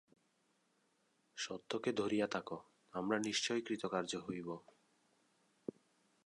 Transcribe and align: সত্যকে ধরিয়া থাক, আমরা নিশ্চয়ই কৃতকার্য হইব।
সত্যকে 1.37 1.91
ধরিয়া 1.93 2.27
থাক, 2.27 2.47
আমরা 2.93 3.17
নিশ্চয়ই 3.19 3.61
কৃতকার্য 3.61 4.11
হইব। 4.17 4.49